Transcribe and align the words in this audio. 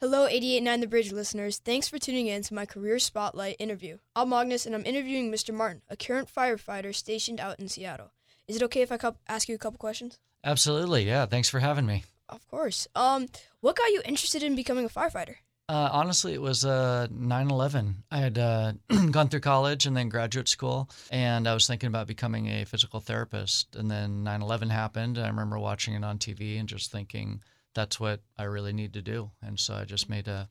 Hello, 0.00 0.28
88.9 0.28 0.80
The 0.80 0.86
Bridge 0.86 1.10
listeners. 1.10 1.58
Thanks 1.58 1.88
for 1.88 1.98
tuning 1.98 2.28
in 2.28 2.42
to 2.44 2.54
my 2.54 2.64
Career 2.66 3.00
Spotlight 3.00 3.56
interview. 3.58 3.98
I'm 4.14 4.28
Magnus, 4.28 4.64
and 4.64 4.72
I'm 4.72 4.86
interviewing 4.86 5.28
Mr. 5.28 5.52
Martin, 5.52 5.82
a 5.88 5.96
current 5.96 6.32
firefighter 6.32 6.94
stationed 6.94 7.40
out 7.40 7.58
in 7.58 7.66
Seattle. 7.66 8.12
Is 8.46 8.54
it 8.54 8.62
okay 8.62 8.82
if 8.82 8.92
I 8.92 8.98
ask 9.26 9.48
you 9.48 9.56
a 9.56 9.58
couple 9.58 9.78
questions? 9.78 10.20
Absolutely. 10.44 11.02
Yeah. 11.02 11.26
Thanks 11.26 11.48
for 11.48 11.58
having 11.58 11.84
me. 11.84 12.04
Of 12.28 12.46
course. 12.46 12.86
Um, 12.94 13.26
what 13.60 13.74
got 13.74 13.88
you 13.88 14.00
interested 14.04 14.44
in 14.44 14.54
becoming 14.54 14.84
a 14.84 14.88
firefighter? 14.88 15.34
Uh, 15.68 15.88
honestly, 15.90 16.32
it 16.32 16.40
was 16.40 16.64
uh, 16.64 17.08
9/11. 17.12 17.94
I 18.12 18.18
had 18.18 18.38
uh, 18.38 18.74
gone 19.10 19.28
through 19.28 19.40
college 19.40 19.84
and 19.84 19.96
then 19.96 20.08
graduate 20.08 20.46
school, 20.46 20.88
and 21.10 21.48
I 21.48 21.54
was 21.54 21.66
thinking 21.66 21.88
about 21.88 22.06
becoming 22.06 22.46
a 22.46 22.64
physical 22.66 23.00
therapist. 23.00 23.74
And 23.74 23.90
then 23.90 24.22
9/11 24.22 24.70
happened. 24.70 25.18
I 25.18 25.26
remember 25.26 25.58
watching 25.58 25.94
it 25.94 26.04
on 26.04 26.18
TV 26.18 26.60
and 26.60 26.68
just 26.68 26.92
thinking 26.92 27.42
that's 27.78 28.00
what 28.00 28.20
I 28.36 28.42
really 28.42 28.72
need 28.72 28.92
to 28.94 29.02
do. 29.02 29.30
And 29.40 29.60
so 29.60 29.74
I 29.74 29.84
just 29.84 30.10
made 30.10 30.26
a, 30.26 30.48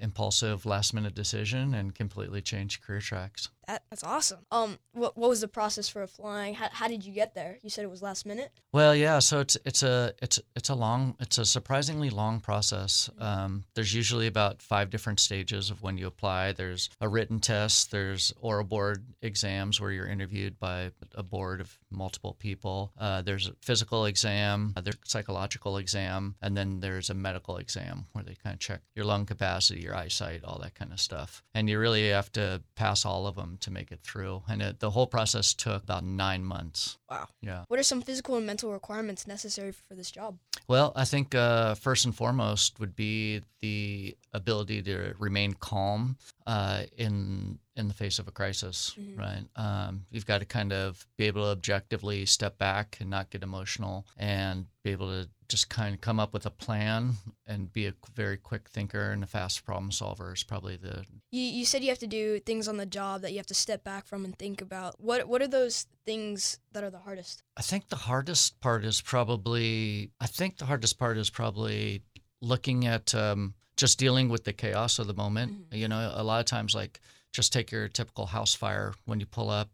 impulsive 0.00 0.66
last 0.66 0.92
minute 0.92 1.14
decision 1.14 1.72
and 1.72 1.94
completely 1.94 2.42
changed 2.42 2.82
career 2.82 3.00
tracks. 3.00 3.48
That, 3.66 3.82
that's 3.90 4.04
awesome. 4.04 4.46
Um, 4.52 4.78
what, 4.92 5.16
what 5.16 5.28
was 5.28 5.40
the 5.40 5.48
process 5.48 5.88
for 5.88 6.02
applying? 6.02 6.54
How, 6.54 6.68
how 6.70 6.88
did 6.88 7.04
you 7.04 7.12
get 7.12 7.34
there? 7.34 7.58
You 7.62 7.70
said 7.70 7.84
it 7.84 7.90
was 7.90 8.00
last 8.00 8.24
minute. 8.24 8.52
Well, 8.72 8.94
yeah. 8.94 9.18
So 9.18 9.40
it's 9.40 9.56
it's 9.64 9.82
a 9.82 10.12
it's 10.22 10.38
it's 10.54 10.68
a 10.68 10.74
long 10.74 11.16
it's 11.18 11.38
a 11.38 11.44
surprisingly 11.44 12.10
long 12.10 12.38
process. 12.40 13.10
Um, 13.18 13.64
there's 13.74 13.92
usually 13.92 14.28
about 14.28 14.62
five 14.62 14.90
different 14.90 15.18
stages 15.18 15.70
of 15.70 15.82
when 15.82 15.98
you 15.98 16.06
apply. 16.06 16.52
There's 16.52 16.90
a 17.00 17.08
written 17.08 17.40
test. 17.40 17.90
There's 17.90 18.32
oral 18.40 18.64
board 18.64 19.04
exams 19.20 19.80
where 19.80 19.90
you're 19.90 20.06
interviewed 20.06 20.60
by 20.60 20.92
a 21.14 21.24
board 21.24 21.60
of 21.60 21.76
multiple 21.90 22.36
people. 22.38 22.92
Uh, 22.98 23.22
there's 23.22 23.48
a 23.48 23.54
physical 23.62 24.04
exam. 24.04 24.74
Uh, 24.76 24.80
there's 24.80 24.96
a 24.96 25.08
psychological 25.08 25.78
exam, 25.78 26.36
and 26.40 26.56
then 26.56 26.78
there's 26.80 27.10
a 27.10 27.14
medical 27.14 27.56
exam 27.56 28.06
where 28.12 28.22
they 28.22 28.36
kind 28.42 28.54
of 28.54 28.60
check 28.60 28.82
your 28.94 29.04
lung 29.04 29.26
capacity, 29.26 29.80
your 29.80 29.96
eyesight, 29.96 30.44
all 30.44 30.60
that 30.60 30.74
kind 30.74 30.92
of 30.92 31.00
stuff. 31.00 31.42
And 31.52 31.68
you 31.68 31.80
really 31.80 32.10
have 32.10 32.30
to 32.32 32.62
pass 32.76 33.04
all 33.04 33.26
of 33.26 33.34
them 33.34 33.55
to 33.62 33.70
make 33.70 33.90
it 33.92 34.00
through. 34.02 34.42
And 34.48 34.62
it, 34.62 34.80
the 34.80 34.90
whole 34.90 35.06
process 35.06 35.54
took 35.54 35.82
about 35.82 36.04
nine 36.04 36.44
months. 36.44 36.98
Wow. 37.10 37.28
Yeah. 37.40 37.64
What 37.68 37.78
are 37.80 37.82
some 37.84 38.02
physical 38.02 38.36
and 38.36 38.46
mental 38.46 38.72
requirements 38.72 39.26
necessary 39.26 39.72
for 39.72 39.94
this 39.94 40.10
job? 40.10 40.38
Well, 40.68 40.92
I 40.96 41.04
think 41.04 41.34
uh, 41.34 41.74
first 41.76 42.04
and 42.04 42.14
foremost 42.14 42.80
would 42.80 42.96
be 42.96 43.42
the 43.60 44.16
ability 44.32 44.82
to 44.82 45.14
remain 45.18 45.54
calm 45.54 46.16
uh, 46.46 46.82
in 46.96 47.58
in 47.76 47.88
the 47.88 47.94
face 47.94 48.18
of 48.18 48.26
a 48.26 48.30
crisis, 48.30 48.94
Mhm. 48.98 49.18
right? 49.18 49.44
Um, 49.54 50.06
you've 50.10 50.24
got 50.24 50.38
to 50.38 50.46
kind 50.46 50.72
of 50.72 51.06
be 51.18 51.26
able 51.26 51.42
to 51.42 51.48
objectively 51.50 52.24
step 52.24 52.56
back 52.56 52.96
and 53.00 53.10
not 53.10 53.28
get 53.28 53.42
emotional, 53.42 54.06
and 54.16 54.64
be 54.82 54.92
able 54.92 55.08
to 55.08 55.28
just 55.48 55.68
kind 55.68 55.94
of 55.94 56.00
come 56.00 56.18
up 56.18 56.32
with 56.32 56.46
a 56.46 56.50
plan 56.50 57.14
and 57.46 57.72
be 57.72 57.86
a 57.86 57.94
very 58.14 58.36
quick 58.36 58.68
thinker 58.68 59.10
and 59.10 59.22
a 59.22 59.26
fast 59.26 59.64
problem 59.64 59.90
solver 59.92 60.32
is 60.32 60.42
probably 60.42 60.76
the 60.76 61.04
You, 61.30 61.40
you 61.40 61.64
said 61.64 61.82
you 61.82 61.88
have 61.90 61.98
to 62.00 62.06
do 62.06 62.40
things 62.40 62.68
on 62.68 62.76
the 62.76 62.86
job 62.86 63.22
that 63.22 63.32
you 63.32 63.38
have 63.38 63.46
to 63.46 63.54
step 63.54 63.84
back 63.84 64.06
from 64.06 64.24
and 64.24 64.36
think 64.38 64.60
about. 64.60 65.00
What 65.00 65.28
what 65.28 65.42
are 65.42 65.48
those 65.48 65.86
things 66.04 66.58
that 66.72 66.84
are 66.84 66.90
the 66.90 66.98
hardest? 66.98 67.42
I 67.56 67.62
think 67.62 67.88
the 67.88 67.96
hardest 67.96 68.60
part 68.60 68.84
is 68.84 69.00
probably 69.00 70.10
I 70.20 70.26
think 70.26 70.58
the 70.58 70.66
hardest 70.66 70.98
part 70.98 71.18
is 71.18 71.30
probably 71.30 72.02
looking 72.40 72.86
at 72.86 73.14
um, 73.14 73.54
just 73.76 73.98
dealing 73.98 74.28
with 74.28 74.44
the 74.44 74.52
chaos 74.52 74.98
of 74.98 75.06
the 75.06 75.14
moment. 75.14 75.66
You 75.72 75.88
know, 75.88 76.12
a 76.14 76.22
lot 76.22 76.40
of 76.40 76.46
times 76.46 76.74
like 76.74 77.00
just 77.32 77.52
take 77.52 77.70
your 77.70 77.88
typical 77.88 78.26
house 78.26 78.54
fire 78.54 78.94
when 79.04 79.20
you 79.20 79.26
pull 79.26 79.50
up, 79.50 79.70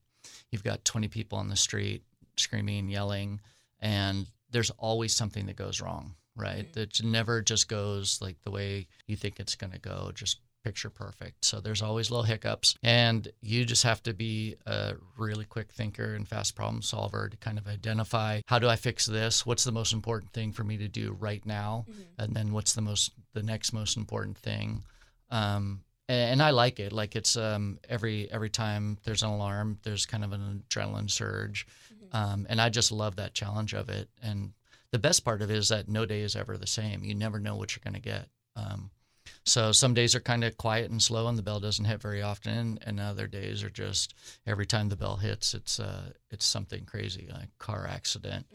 you've 0.51 0.65
got 0.65 0.85
20 0.85 1.09
people 1.09 1.39
on 1.39 1.49
the 1.49 1.57
street 1.57 2.03
screaming, 2.37 2.89
yelling, 2.89 3.41
and 3.81 4.27
there's 4.53 4.71
always 4.79 5.13
something 5.15 5.47
that 5.47 5.57
goes 5.57 5.81
wrong, 5.81 6.15
right? 6.37 6.73
That 6.75 7.03
never 7.03 7.43
just 7.43 7.69
goes 7.69 8.21
like 8.23 8.41
the 8.43 8.51
way 8.51 8.87
you 9.07 9.17
think 9.17 9.41
it's 9.41 9.57
going 9.57 9.73
to 9.73 9.79
go, 9.79 10.13
just 10.15 10.39
picture 10.65 10.91
perfect. 10.91 11.45
So 11.45 11.61
there's 11.61 11.83
always 11.83 12.11
little 12.11 12.23
hiccups, 12.25 12.77
and 12.85 13.27
you 13.41 13.65
just 13.65 13.83
have 13.83 14.03
to 14.05 14.15
be 14.15 14.55
a 14.65 14.95
really 15.19 15.45
quick 15.45 15.73
thinker 15.73 16.15
and 16.15 16.29
fast 16.29 16.55
problem 16.55 16.83
solver 16.83 17.29
to 17.29 17.37
kind 17.39 17.59
of 17.59 17.67
identify 17.67 18.41
how 18.47 18.61
do 18.61 18.69
I 18.69 18.77
fix 18.77 19.05
this? 19.07 19.45
What's 19.45 19.65
the 19.65 19.73
most 19.73 19.93
important 19.93 20.33
thing 20.33 20.53
for 20.53 20.63
me 20.63 20.77
to 20.79 20.87
do 20.89 21.17
right 21.19 21.45
now? 21.45 21.87
And 22.19 22.35
then 22.35 22.53
what's 22.53 22.75
the 22.75 22.81
most 22.83 23.11
the 23.35 23.43
next 23.43 23.73
most 23.73 23.97
important 23.97 24.39
thing? 24.39 24.85
Um, 25.31 25.81
and, 26.09 26.33
and 26.33 26.43
I 26.43 26.51
like 26.51 26.79
it. 26.79 26.93
Like 26.93 27.17
it's 27.17 27.37
um, 27.37 27.79
every 27.89 28.31
every 28.31 28.51
time 28.51 28.99
there's 29.05 29.23
an 29.23 29.31
alarm, 29.31 29.79
there's 29.83 30.07
kind 30.07 30.23
of 30.25 30.33
an 30.33 30.63
adrenaline 30.69 31.11
surge, 31.11 31.67
um, 32.13 32.47
and 32.49 32.61
I 32.61 32.69
just 32.69 32.93
love 32.93 33.17
that 33.17 33.35
challenge 33.35 33.75
of 33.75 33.89
it. 33.89 34.09
And 34.23 34.53
the 34.91 34.99
best 34.99 35.25
part 35.25 35.43
of 35.43 35.51
it 35.51 35.57
is 35.57 35.69
that 35.69 35.89
no 35.89 36.07
day 36.07 36.21
is 36.21 36.37
ever 36.37 36.57
the 36.57 36.67
same. 36.67 37.03
You 37.03 37.15
never 37.15 37.41
know 37.41 37.57
what 37.57 37.75
you're 37.75 37.83
going 37.85 38.01
to 38.01 38.09
get. 38.09 38.29
Um, 38.55 38.91
so 39.45 39.73
some 39.73 39.95
days 39.95 40.15
are 40.15 40.21
kind 40.21 40.45
of 40.45 40.57
quiet 40.57 40.91
and 40.91 41.03
slow, 41.03 41.27
and 41.27 41.37
the 41.37 41.43
bell 41.43 41.59
doesn't 41.59 41.85
hit 41.85 42.01
very 42.01 42.23
often, 42.23 42.79
and 42.85 43.01
other 43.01 43.27
days 43.27 43.63
are 43.65 43.71
just 43.71 44.15
every 44.47 44.67
time 44.67 44.89
the 44.89 44.97
bell 44.97 45.17
hits, 45.17 45.55
it's 45.55 45.81
uh, 45.81 46.11
it's 46.31 46.45
something 46.45 46.85
crazy, 46.85 47.29
like 47.33 47.49
car 47.59 47.87
accident, 47.89 48.47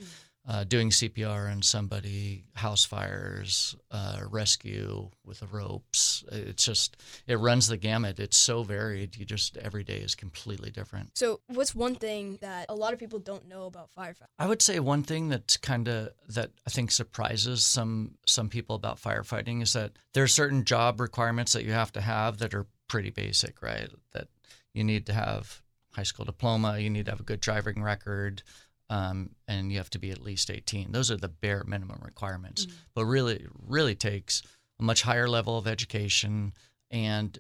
uh, 0.48 0.64
doing 0.64 0.90
CPR 0.90 1.52
on 1.52 1.62
somebody, 1.62 2.46
house 2.56 2.86
fires, 2.86 3.76
uh, 3.92 4.22
rescue 4.30 5.10
with 5.26 5.42
the 5.42 5.48
ropes. 5.48 6.24
It's 6.32 6.66
just 6.66 6.96
it 7.28 7.36
runs 7.36 7.68
the 7.68 7.76
gamut. 7.76 8.20
It's 8.20 8.38
so 8.38 8.64
varied. 8.64 9.18
You 9.18 9.26
just 9.26 9.58
every 9.58 9.84
day 9.84 9.98
is 9.98 10.16
completely 10.16 10.72
different. 10.72 11.18
So, 11.18 11.42
what's 11.48 11.76
one 11.76 11.96
thing 11.96 12.38
that 12.42 12.68
a 12.70 12.76
lot 12.76 12.94
of 12.94 13.00
people 13.00 13.20
don't 13.20 13.48
know 13.50 13.66
about 13.66 13.90
firefighting? 13.98 14.28
I 14.40 14.48
would 14.48 14.62
say 14.62 14.80
one 14.80 15.04
thing 15.04 15.28
that's 15.28 15.58
kind 15.58 15.90
of 15.90 16.12
that 16.30 16.52
I 16.66 16.70
think 16.70 16.92
surprises 16.92 17.66
some 17.66 18.16
some 18.26 18.48
people 18.48 18.78
about 18.78 19.02
firefighting 19.02 19.62
is 19.62 19.74
that 19.74 19.92
there 20.14 20.24
are 20.24 20.28
certain 20.28 20.64
job 20.64 21.02
requirements 21.02 21.52
that 21.54 21.66
you 21.66 21.74
have 21.74 21.92
to 21.94 22.02
have 22.02 22.38
that 22.38 22.54
are 22.54 22.68
pretty 22.88 23.10
basic, 23.10 23.62
right? 23.62 23.90
That 24.14 24.30
you 24.74 24.86
need 24.86 25.06
to 25.08 25.14
have 25.14 25.62
high 25.92 26.04
school 26.04 26.26
diploma, 26.26 26.78
you 26.78 26.90
need 26.90 27.06
to 27.06 27.12
have 27.12 27.20
a 27.20 27.24
good 27.24 27.42
driving 27.42 27.82
record, 27.82 28.44
um, 28.90 29.32
and 29.48 29.72
you 29.72 29.78
have 29.78 29.90
to 29.92 30.00
be 30.00 30.12
at 30.12 30.22
least 30.22 30.50
18. 30.50 30.92
Those 30.92 31.12
are 31.12 31.18
the 31.18 31.28
bare 31.28 31.64
minimum 31.66 32.00
requirements. 32.04 32.66
But 32.96 33.06
really, 33.06 33.46
really 33.68 33.96
takes 33.96 34.44
a 34.80 34.84
much 34.84 35.02
higher 35.02 35.28
level 35.28 35.58
of 35.58 35.68
education 35.68 36.54
and 36.92 37.40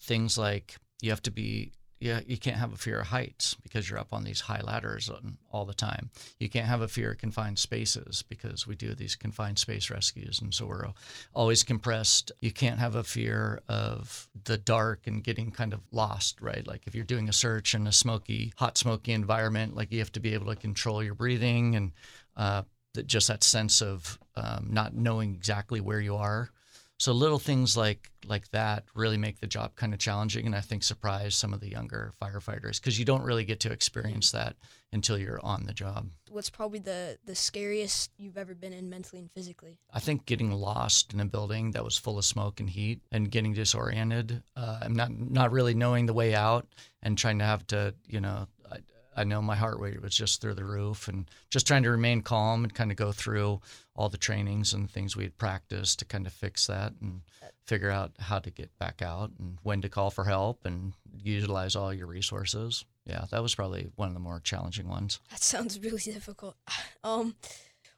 things 0.00 0.36
like 0.36 0.76
you 1.00 1.10
have 1.10 1.22
to 1.22 1.30
be 1.30 1.72
yeah, 2.04 2.20
you 2.26 2.36
can't 2.36 2.58
have 2.58 2.74
a 2.74 2.76
fear 2.76 3.00
of 3.00 3.06
heights 3.06 3.56
because 3.62 3.88
you're 3.88 3.98
up 3.98 4.12
on 4.12 4.24
these 4.24 4.42
high 4.42 4.60
ladders 4.60 5.10
all 5.50 5.64
the 5.64 5.72
time. 5.72 6.10
You 6.38 6.50
can't 6.50 6.66
have 6.66 6.82
a 6.82 6.86
fear 6.86 7.12
of 7.12 7.18
confined 7.18 7.58
spaces 7.58 8.22
because 8.28 8.66
we 8.66 8.76
do 8.76 8.94
these 8.94 9.16
confined 9.16 9.58
space 9.58 9.88
rescues, 9.88 10.38
and 10.38 10.52
so 10.52 10.66
we're 10.66 10.88
always 11.32 11.62
compressed. 11.62 12.30
You 12.42 12.52
can't 12.52 12.78
have 12.78 12.94
a 12.94 13.04
fear 13.04 13.62
of 13.70 14.28
the 14.44 14.58
dark 14.58 15.06
and 15.06 15.24
getting 15.24 15.50
kind 15.50 15.72
of 15.72 15.80
lost, 15.92 16.42
right? 16.42 16.66
Like 16.66 16.82
if 16.86 16.94
you're 16.94 17.04
doing 17.04 17.30
a 17.30 17.32
search 17.32 17.74
in 17.74 17.86
a 17.86 17.92
smoky, 17.92 18.52
hot, 18.58 18.76
smoky 18.76 19.12
environment, 19.12 19.74
like 19.74 19.90
you 19.90 20.00
have 20.00 20.12
to 20.12 20.20
be 20.20 20.34
able 20.34 20.54
to 20.54 20.60
control 20.60 21.02
your 21.02 21.14
breathing 21.14 21.74
and 21.74 21.92
uh, 22.36 22.64
just 23.06 23.28
that 23.28 23.42
sense 23.42 23.80
of 23.80 24.18
um, 24.36 24.68
not 24.70 24.94
knowing 24.94 25.32
exactly 25.32 25.80
where 25.80 26.00
you 26.00 26.16
are. 26.16 26.50
So 27.04 27.12
little 27.12 27.38
things 27.38 27.76
like 27.76 28.10
like 28.26 28.50
that 28.52 28.84
really 28.94 29.18
make 29.18 29.38
the 29.38 29.46
job 29.46 29.76
kind 29.76 29.92
of 29.92 30.00
challenging, 30.00 30.46
and 30.46 30.54
I 30.54 30.62
think 30.62 30.82
surprise 30.82 31.34
some 31.34 31.52
of 31.52 31.60
the 31.60 31.68
younger 31.68 32.14
firefighters 32.18 32.80
because 32.80 32.98
you 32.98 33.04
don't 33.04 33.22
really 33.22 33.44
get 33.44 33.60
to 33.60 33.70
experience 33.70 34.30
that 34.30 34.56
until 34.90 35.18
you're 35.18 35.38
on 35.44 35.66
the 35.66 35.74
job. 35.74 36.08
What's 36.30 36.48
probably 36.48 36.78
the 36.78 37.18
the 37.26 37.34
scariest 37.34 38.10
you've 38.16 38.38
ever 38.38 38.54
been 38.54 38.72
in 38.72 38.88
mentally 38.88 39.20
and 39.20 39.30
physically? 39.30 39.76
I 39.92 40.00
think 40.00 40.24
getting 40.24 40.50
lost 40.50 41.12
in 41.12 41.20
a 41.20 41.26
building 41.26 41.72
that 41.72 41.84
was 41.84 41.98
full 41.98 42.16
of 42.16 42.24
smoke 42.24 42.58
and 42.58 42.70
heat 42.70 43.02
and 43.12 43.30
getting 43.30 43.52
disoriented, 43.52 44.42
uh, 44.56 44.78
I'm 44.80 44.94
not 44.94 45.10
not 45.10 45.52
really 45.52 45.74
knowing 45.74 46.06
the 46.06 46.14
way 46.14 46.34
out 46.34 46.66
and 47.02 47.18
trying 47.18 47.38
to 47.40 47.44
have 47.44 47.66
to, 47.66 47.94
you 48.08 48.22
know, 48.22 48.48
I, 49.16 49.24
know 49.24 49.42
my 49.42 49.56
heart 49.56 49.78
rate 49.78 50.02
was 50.02 50.14
just 50.14 50.40
through 50.40 50.54
the 50.54 50.64
roof 50.64 51.08
and 51.08 51.28
just 51.50 51.66
trying 51.66 51.82
to 51.84 51.90
remain 51.90 52.22
calm 52.22 52.64
and 52.64 52.74
kind 52.74 52.90
of 52.90 52.96
go 52.96 53.12
through 53.12 53.60
all 53.96 54.08
the 54.08 54.18
trainings 54.18 54.72
and 54.72 54.90
things 54.90 55.16
we 55.16 55.24
had 55.24 55.38
practiced 55.38 55.98
to 56.00 56.04
kind 56.04 56.26
of 56.26 56.32
fix 56.32 56.66
that 56.66 56.92
and 57.00 57.22
figure 57.66 57.90
out 57.90 58.12
how 58.18 58.38
to 58.38 58.50
get 58.50 58.76
back 58.78 59.02
out 59.02 59.30
and 59.38 59.58
when 59.62 59.80
to 59.82 59.88
call 59.88 60.10
for 60.10 60.24
help 60.24 60.64
and 60.64 60.92
utilize 61.22 61.76
all 61.76 61.92
your 61.92 62.06
resources. 62.06 62.84
Yeah, 63.06 63.24
that 63.30 63.42
was 63.42 63.54
probably 63.54 63.90
one 63.96 64.08
of 64.08 64.14
the 64.14 64.20
more 64.20 64.40
challenging 64.40 64.88
ones. 64.88 65.20
That 65.30 65.42
sounds 65.42 65.78
really 65.80 66.02
difficult. 66.02 66.56
Um, 67.04 67.34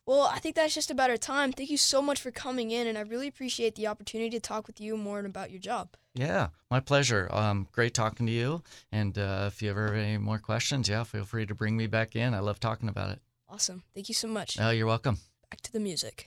well, 0.07 0.31
I 0.33 0.39
think 0.39 0.55
that's 0.55 0.75
just 0.75 0.91
about 0.91 1.11
our 1.11 1.17
time. 1.17 1.53
Thank 1.53 1.69
you 1.69 1.77
so 1.77 2.01
much 2.01 2.21
for 2.21 2.31
coming 2.31 2.71
in, 2.71 2.87
and 2.87 2.97
I 2.97 3.03
really 3.03 3.27
appreciate 3.27 3.75
the 3.75 3.89
opportunity 3.89 4.31
to 4.31 4.41
talk 4.41 4.67
with 4.67 4.81
you 4.81 4.97
more 4.97 5.19
about 5.19 5.51
your 5.51 5.61
job. 5.61 5.97
Yeah, 6.15 6.49
my 6.71 6.81
pleasure. 6.81 7.29
Um, 7.31 7.69
great 7.73 7.93
talking 7.93 8.27
to 8.27 8.33
you. 8.33 8.63
And 8.91 9.19
uh, 9.19 9.45
if 9.49 9.61
you 9.61 9.69
ever 9.69 9.89
have 9.89 9.97
any 9.97 10.19
more 10.19 10.39
questions, 10.39 10.89
yeah, 10.89 11.05
feel 11.05 11.25
free 11.25 11.45
to 11.45 11.55
bring 11.55 11.77
me 11.77 11.89
back 11.89 12.17
in. 12.17 12.33
I 12.33 12.39
love 12.39 12.59
talking 12.59 12.89
about 12.89 13.11
it. 13.11 13.21
Awesome. 13.49 13.83
Thank 13.95 14.09
you 14.09 14.15
so 14.15 14.29
much. 14.29 14.59
Oh, 14.59 14.71
you're 14.71 14.87
welcome. 14.87 15.19
Back 15.51 15.61
to 15.63 15.73
the 15.73 15.81
music. 15.81 16.25